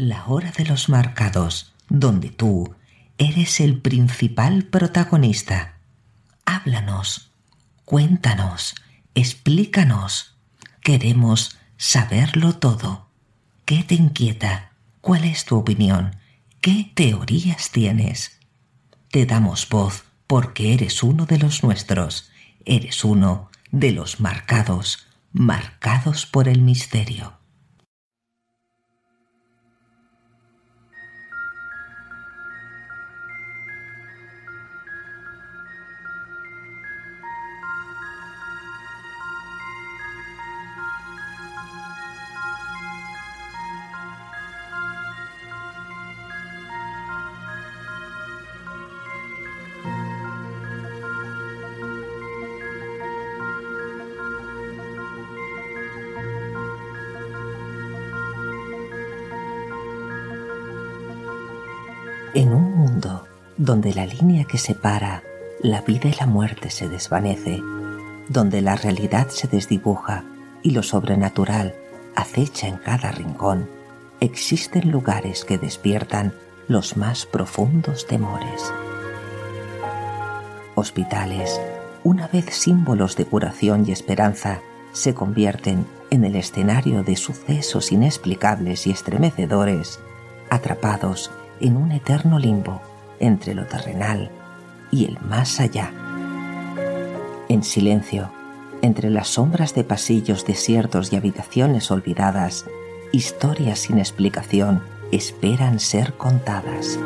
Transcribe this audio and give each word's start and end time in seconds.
La 0.00 0.24
hora 0.28 0.50
de 0.50 0.64
los 0.64 0.88
marcados, 0.88 1.74
donde 1.90 2.30
tú 2.30 2.74
eres 3.18 3.60
el 3.60 3.82
principal 3.82 4.64
protagonista. 4.64 5.74
Háblanos, 6.46 7.32
cuéntanos, 7.84 8.76
explícanos. 9.14 10.38
Queremos 10.80 11.58
saberlo 11.76 12.54
todo. 12.54 13.10
¿Qué 13.66 13.84
te 13.84 13.94
inquieta? 13.94 14.72
¿Cuál 15.02 15.24
es 15.24 15.44
tu 15.44 15.58
opinión? 15.58 16.16
¿Qué 16.62 16.90
teorías 16.94 17.68
tienes? 17.70 18.40
Te 19.10 19.26
damos 19.26 19.68
voz 19.68 20.04
porque 20.26 20.72
eres 20.72 21.02
uno 21.02 21.26
de 21.26 21.36
los 21.36 21.62
nuestros, 21.62 22.30
eres 22.64 23.04
uno 23.04 23.50
de 23.70 23.92
los 23.92 24.18
marcados, 24.18 25.06
marcados 25.30 26.24
por 26.24 26.48
el 26.48 26.62
misterio. 26.62 27.39
En 62.32 62.54
un 62.54 62.76
mundo 62.76 63.26
donde 63.56 63.92
la 63.92 64.06
línea 64.06 64.44
que 64.44 64.56
separa 64.56 65.24
la 65.62 65.80
vida 65.80 66.08
y 66.08 66.12
la 66.12 66.26
muerte 66.26 66.70
se 66.70 66.88
desvanece, 66.88 67.60
donde 68.28 68.60
la 68.60 68.76
realidad 68.76 69.28
se 69.30 69.48
desdibuja 69.48 70.22
y 70.62 70.70
lo 70.70 70.84
sobrenatural 70.84 71.74
acecha 72.14 72.68
en 72.68 72.76
cada 72.76 73.10
rincón, 73.10 73.68
existen 74.20 74.92
lugares 74.92 75.44
que 75.44 75.58
despiertan 75.58 76.32
los 76.68 76.96
más 76.96 77.26
profundos 77.26 78.06
temores. 78.06 78.72
Hospitales, 80.76 81.60
una 82.04 82.28
vez 82.28 82.44
símbolos 82.54 83.16
de 83.16 83.24
curación 83.24 83.84
y 83.88 83.92
esperanza, 83.92 84.60
se 84.92 85.14
convierten 85.14 85.84
en 86.10 86.24
el 86.24 86.36
escenario 86.36 87.02
de 87.02 87.16
sucesos 87.16 87.90
inexplicables 87.90 88.86
y 88.86 88.92
estremecedores, 88.92 89.98
atrapados 90.48 91.32
en 91.60 91.76
un 91.76 91.92
eterno 91.92 92.38
limbo 92.38 92.80
entre 93.18 93.54
lo 93.54 93.66
terrenal 93.66 94.30
y 94.90 95.04
el 95.06 95.18
más 95.20 95.60
allá. 95.60 95.92
En 97.48 97.62
silencio, 97.62 98.30
entre 98.82 99.10
las 99.10 99.28
sombras 99.28 99.74
de 99.74 99.84
pasillos 99.84 100.44
desiertos 100.46 101.12
y 101.12 101.16
habitaciones 101.16 101.90
olvidadas, 101.90 102.64
historias 103.12 103.80
sin 103.80 103.98
explicación 103.98 104.82
esperan 105.12 105.80
ser 105.80 106.14
contadas. 106.14 106.98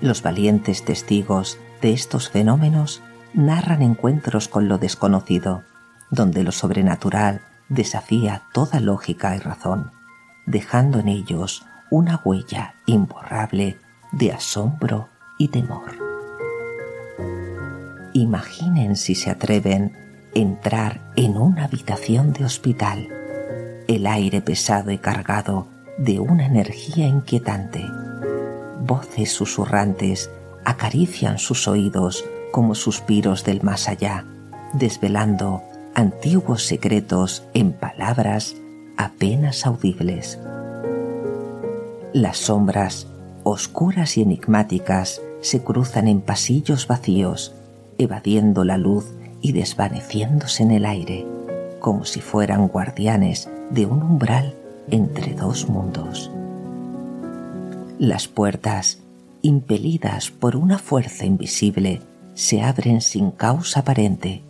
Los 0.00 0.22
valientes 0.22 0.84
testigos 0.84 1.58
de 1.80 1.92
estos 1.92 2.28
fenómenos 2.28 3.02
narran 3.32 3.82
encuentros 3.82 4.48
con 4.48 4.68
lo 4.68 4.78
desconocido, 4.78 5.62
donde 6.10 6.42
lo 6.42 6.52
sobrenatural 6.52 7.40
desafía 7.68 8.42
toda 8.52 8.80
lógica 8.80 9.34
y 9.34 9.38
razón, 9.38 9.92
dejando 10.46 10.98
en 10.98 11.08
ellos 11.08 11.64
una 11.94 12.20
huella 12.24 12.74
imborrable 12.86 13.78
de 14.10 14.32
asombro 14.32 15.10
y 15.38 15.46
temor. 15.46 15.96
Imaginen 18.14 18.96
si 18.96 19.14
se 19.14 19.30
atreven 19.30 19.92
entrar 20.34 21.12
en 21.14 21.36
una 21.36 21.66
habitación 21.66 22.32
de 22.32 22.44
hospital, 22.44 23.06
el 23.86 24.08
aire 24.08 24.40
pesado 24.40 24.90
y 24.90 24.98
cargado 24.98 25.68
de 25.96 26.18
una 26.18 26.46
energía 26.46 27.06
inquietante. 27.06 27.84
Voces 28.80 29.30
susurrantes 29.30 30.32
acarician 30.64 31.38
sus 31.38 31.68
oídos 31.68 32.24
como 32.50 32.74
suspiros 32.74 33.44
del 33.44 33.62
más 33.62 33.88
allá, 33.88 34.24
desvelando 34.72 35.62
antiguos 35.94 36.64
secretos 36.64 37.44
en 37.54 37.72
palabras 37.72 38.56
apenas 38.96 39.64
audibles. 39.64 40.40
Las 42.14 42.38
sombras, 42.38 43.08
oscuras 43.42 44.16
y 44.18 44.22
enigmáticas, 44.22 45.20
se 45.40 45.64
cruzan 45.64 46.06
en 46.06 46.20
pasillos 46.20 46.86
vacíos, 46.86 47.56
evadiendo 47.98 48.62
la 48.62 48.78
luz 48.78 49.06
y 49.40 49.50
desvaneciéndose 49.50 50.62
en 50.62 50.70
el 50.70 50.86
aire, 50.86 51.26
como 51.80 52.04
si 52.04 52.20
fueran 52.20 52.68
guardianes 52.68 53.50
de 53.70 53.86
un 53.86 54.00
umbral 54.00 54.54
entre 54.92 55.34
dos 55.34 55.68
mundos. 55.68 56.30
Las 57.98 58.28
puertas, 58.28 59.00
impelidas 59.42 60.30
por 60.30 60.54
una 60.54 60.78
fuerza 60.78 61.26
invisible, 61.26 62.00
se 62.34 62.62
abren 62.62 63.00
sin 63.00 63.32
causa 63.32 63.80
aparente, 63.80 64.44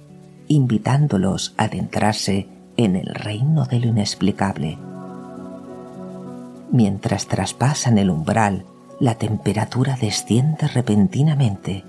invitándolos 0.49 1.55
a 1.57 1.65
adentrarse 1.65 2.47
en 2.77 2.95
el 2.95 3.07
reino 3.07 3.65
de 3.65 3.81
lo 3.81 3.87
inexplicable 3.87 4.77
Mientras 6.75 7.29
traspasan 7.29 7.99
el 7.99 8.11
umbral, 8.11 8.65
la 8.99 9.15
temperatura 9.15 9.97
desciende 9.97 10.67
repentinamente, 10.67 11.85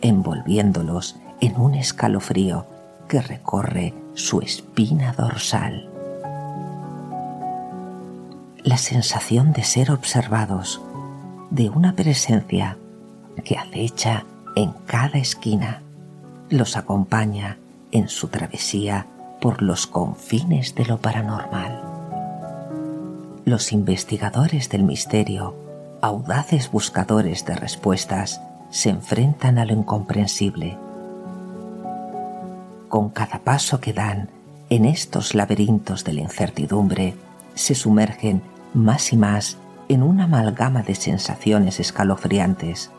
envolviéndolos 0.00 1.16
en 1.40 1.60
un 1.60 1.74
escalofrío 1.74 2.64
que 3.08 3.20
recorre 3.20 3.94
su 4.14 4.40
espina 4.40 5.12
dorsal. 5.12 5.90
La 8.62 8.76
sensación 8.76 9.52
de 9.52 9.64
ser 9.64 9.90
observados, 9.90 10.80
de 11.50 11.68
una 11.70 11.96
presencia 11.96 12.78
que 13.42 13.58
acecha 13.58 14.24
en 14.54 14.72
cada 14.86 15.18
esquina, 15.18 15.82
los 16.48 16.76
acompaña 16.76 17.58
en 17.90 18.08
su 18.08 18.28
travesía 18.28 19.04
por 19.40 19.62
los 19.62 19.88
confines 19.88 20.76
de 20.76 20.84
lo 20.84 20.98
paranormal 20.98 21.87
los 23.48 23.72
investigadores 23.72 24.68
del 24.68 24.82
misterio, 24.82 25.54
audaces 26.02 26.70
buscadores 26.70 27.44
de 27.46 27.56
respuestas, 27.56 28.40
se 28.70 28.90
enfrentan 28.90 29.58
a 29.58 29.64
lo 29.64 29.72
incomprensible. 29.72 30.76
Con 32.88 33.08
cada 33.08 33.40
paso 33.40 33.80
que 33.80 33.92
dan 33.92 34.28
en 34.70 34.84
estos 34.84 35.34
laberintos 35.34 36.04
de 36.04 36.12
la 36.12 36.20
incertidumbre, 36.20 37.14
se 37.54 37.74
sumergen 37.74 38.42
más 38.74 39.12
y 39.12 39.16
más 39.16 39.56
en 39.88 40.02
una 40.02 40.24
amalgama 40.24 40.82
de 40.82 40.94
sensaciones 40.94 41.80
escalofriantes, 41.80 42.90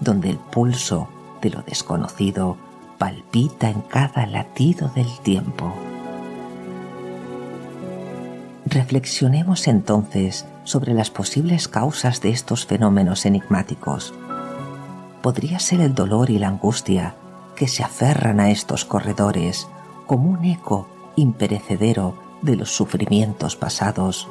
donde 0.00 0.30
el 0.30 0.38
pulso 0.38 1.08
de 1.42 1.50
lo 1.50 1.62
desconocido 1.62 2.56
palpita 2.98 3.68
en 3.68 3.80
cada 3.82 4.26
latido 4.26 4.88
del 4.94 5.18
tiempo. 5.20 5.74
Reflexionemos 8.66 9.68
entonces 9.68 10.44
sobre 10.64 10.92
las 10.92 11.10
posibles 11.10 11.68
causas 11.68 12.20
de 12.20 12.30
estos 12.30 12.66
fenómenos 12.66 13.24
enigmáticos. 13.24 14.12
Podría 15.22 15.60
ser 15.60 15.80
el 15.80 15.94
dolor 15.94 16.30
y 16.30 16.40
la 16.40 16.48
angustia 16.48 17.14
que 17.54 17.68
se 17.68 17.84
aferran 17.84 18.40
a 18.40 18.50
estos 18.50 18.84
corredores 18.84 19.68
como 20.06 20.30
un 20.30 20.44
eco 20.44 20.88
imperecedero 21.14 22.18
de 22.42 22.56
los 22.56 22.70
sufrimientos 22.70 23.54
pasados. 23.54 24.26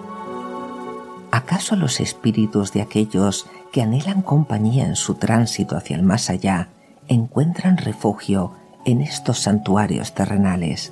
¿Acaso 1.31 1.78
los 1.78 2.01
espíritus 2.01 2.74
de 2.74 2.81
aquellos 2.81 3.48
que 3.71 3.81
anhelan 3.81 4.21
compañía 4.21 4.86
en 4.86 4.98
su 4.98 5.15
tránsito 5.15 5.77
hacia 5.77 5.95
el 5.95 6.04
más 6.04 6.30
allá 6.30 6.68
encuentran 7.07 7.77
refugio 7.77 8.51
en 8.83 9.01
estos 9.01 9.39
santuarios 9.39 10.13
terrenales, 10.13 10.92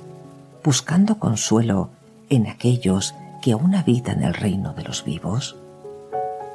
buscando 0.64 1.18
consuelo 1.18 1.90
en 2.30 2.46
aquellos 2.46 3.14
que 3.44 3.52
aún 3.52 3.74
habita 3.74 4.12
en 4.12 4.24
el 4.24 4.32
reino 4.32 4.72
de 4.72 4.84
los 4.84 5.04
vivos? 5.04 5.54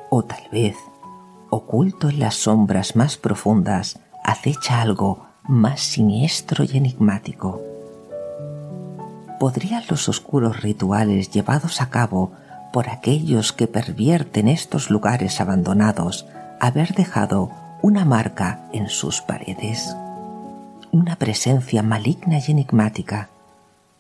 O 0.10 0.24
tal 0.24 0.42
vez, 0.52 0.76
oculto 1.52 2.10
en 2.10 2.18
las 2.18 2.34
sombras 2.34 2.96
más 2.96 3.16
profundas, 3.16 4.00
acecha 4.24 4.82
algo 4.82 5.28
más 5.44 5.82
siniestro 5.82 6.64
y 6.64 6.76
enigmático. 6.78 7.62
¿Podrían 9.40 9.84
los 9.88 10.10
oscuros 10.10 10.64
rituales 10.64 11.30
llevados 11.30 11.80
a 11.80 11.92
cabo 11.92 12.32
por 12.74 12.90
aquellos 12.90 13.54
que 13.54 13.68
pervierten 13.68 14.48
estos 14.48 14.90
lugares 14.90 15.40
abandonados 15.42 16.26
haber 16.60 16.96
dejado 16.96 17.52
una 17.84 18.04
marca 18.04 18.68
en 18.74 18.90
sus 18.90 19.22
paredes? 19.22 19.96
Una 20.92 21.18
presencia 21.18 21.84
maligna 21.84 22.40
y 22.40 22.50
enigmática, 22.50 23.30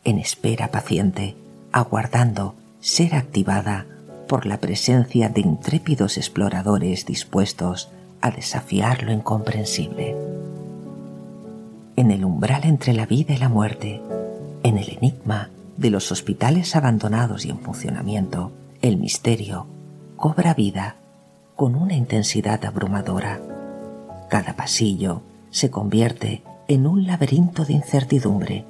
en 0.03 0.18
espera 0.18 0.69
paciente, 0.69 1.38
aguardando 1.71 2.56
ser 2.80 3.16
activada 3.16 3.86
por 4.28 4.46
la 4.46 4.60
presencia 4.60 5.30
de 5.30 5.42
intrépidos 5.42 6.18
exploradores 6.18 7.06
dispuestos 7.06 7.90
a 8.22 8.31
desafiar 8.31 9.04
lo 9.04 9.12
incomprensible. 9.12 10.16
En 11.96 12.12
el 12.12 12.24
umbral 12.24 12.64
entre 12.64 12.94
la 12.94 13.06
vida 13.06 13.34
y 13.34 13.38
la 13.38 13.50
muerte, 13.50 14.02
en 14.64 14.78
el 14.78 14.98
enigma 14.98 15.50
de 15.78 15.90
los 15.90 16.12
hospitales 16.12 16.76
abandonados 16.76 17.46
y 17.46 17.50
en 17.50 17.60
funcionamiento, 17.60 18.52
el 18.82 18.98
misterio 18.98 19.66
cobra 20.16 20.54
vida 20.54 20.96
con 21.56 21.75
una 21.75 21.96
intensidad 21.96 22.64
abrumadora. 22.66 23.42
Cada 24.30 24.56
pasillo 24.56 25.22
se 25.50 25.70
convierte 25.70 26.44
en 26.68 26.86
un 26.86 27.08
laberinto 27.08 27.66
de 27.66 27.74
incertidumbre, 27.74 28.66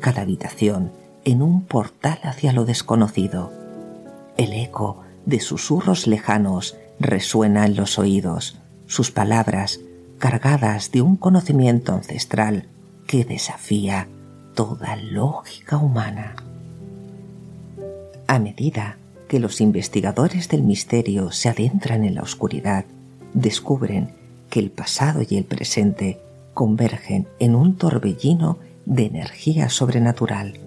cada 0.00 0.22
habitación 0.22 0.90
en 1.24 1.42
un 1.42 1.62
portal 1.62 2.18
hacia 2.22 2.52
lo 2.52 2.64
desconocido. 2.64 3.52
El 4.36 4.52
eco 4.52 5.02
de 5.26 5.40
susurros 5.40 6.06
lejanos 6.06 6.76
resuena 7.00 7.66
en 7.66 7.76
los 7.76 7.98
oídos, 7.98 8.58
sus 8.86 9.10
palabras 9.10 9.80
cargadas 10.18 10.90
de 10.92 11.02
un 11.02 11.16
conocimiento 11.16 11.92
ancestral 11.92 12.66
que 13.06 13.24
desafía 13.24 14.08
toda 14.54 14.96
lógica 14.96 15.76
humana. 15.76 16.36
A 18.26 18.38
medida 18.38 18.96
que 19.28 19.40
los 19.40 19.60
investigadores 19.60 20.48
del 20.48 20.62
misterio 20.62 21.30
se 21.32 21.48
adentran 21.48 22.04
en 22.04 22.14
la 22.14 22.22
oscuridad, 22.22 22.84
descubren 23.32 24.14
que 24.48 24.60
el 24.60 24.70
pasado 24.70 25.22
y 25.28 25.36
el 25.36 25.44
presente 25.44 26.20
convergen 26.54 27.26
en 27.38 27.54
un 27.54 27.76
torbellino 27.76 28.58
de 28.86 29.06
energía 29.06 29.68
sobrenatural. 29.68 30.60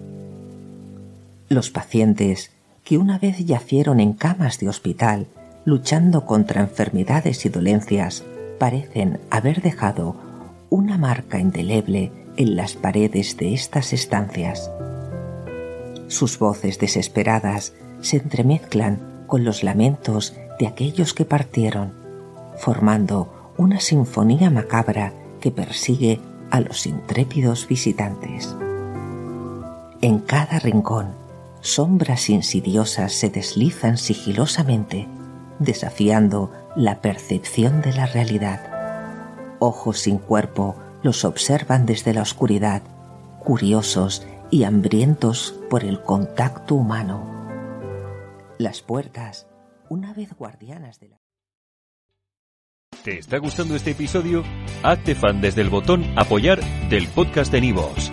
Los 1.48 1.70
pacientes 1.70 2.50
que 2.84 2.98
una 2.98 3.18
vez 3.18 3.38
yacieron 3.38 4.00
en 4.00 4.12
camas 4.12 4.58
de 4.58 4.68
hospital 4.68 5.26
luchando 5.64 6.26
contra 6.26 6.60
enfermedades 6.60 7.46
y 7.46 7.48
dolencias 7.48 8.22
parecen 8.58 9.18
haber 9.30 9.62
dejado 9.62 10.16
una 10.68 10.98
marca 10.98 11.38
indeleble 11.38 12.12
en 12.36 12.54
las 12.54 12.74
paredes 12.74 13.36
de 13.38 13.54
estas 13.54 13.94
estancias. 13.94 14.70
Sus 16.08 16.38
voces 16.38 16.78
desesperadas 16.78 17.72
se 18.02 18.18
entremezclan 18.18 19.24
con 19.26 19.44
los 19.44 19.62
lamentos 19.62 20.34
de 20.58 20.66
aquellos 20.66 21.14
que 21.14 21.24
partieron, 21.24 21.92
formando 22.58 23.52
una 23.56 23.80
sinfonía 23.80 24.50
macabra 24.50 25.12
que 25.40 25.50
persigue 25.50 26.20
a 26.50 26.60
los 26.60 26.86
intrépidos 26.86 27.66
visitantes. 27.68 28.54
En 30.00 30.18
cada 30.20 30.58
rincón, 30.58 31.27
sombras 31.60 32.30
insidiosas 32.30 33.12
se 33.12 33.30
deslizan 33.30 33.98
sigilosamente, 33.98 35.08
desafiando 35.58 36.52
la 36.76 37.00
percepción 37.00 37.80
de 37.80 37.92
la 37.92 38.06
realidad. 38.06 39.56
Ojos 39.58 39.98
sin 40.00 40.18
cuerpo 40.18 40.76
los 41.02 41.24
observan 41.24 41.86
desde 41.86 42.14
la 42.14 42.22
oscuridad, 42.22 42.82
curiosos 43.40 44.26
y 44.50 44.64
hambrientos 44.64 45.54
por 45.68 45.84
el 45.84 46.00
contacto 46.02 46.74
humano. 46.74 47.38
Las 48.58 48.82
puertas, 48.82 49.46
una 49.88 50.12
vez 50.12 50.34
guardianas 50.34 51.00
de 51.00 51.08
la... 51.08 51.20
¿Te 53.04 53.18
está 53.18 53.38
gustando 53.38 53.76
este 53.76 53.92
episodio? 53.92 54.42
Hazte 54.82 55.14
fan 55.14 55.40
desde 55.40 55.62
el 55.62 55.70
botón 55.70 56.04
apoyar 56.16 56.60
del 56.88 57.06
podcast 57.08 57.52
de 57.52 57.60
Nivos. 57.60 58.12